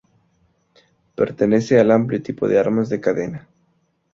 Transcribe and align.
Pertenece 1.13 1.79
al 1.79 1.91
amplio 1.91 2.23
tipo 2.23 2.47
de 2.47 2.57
armas 2.57 2.89
de 2.89 2.99
cadena. 2.99 3.47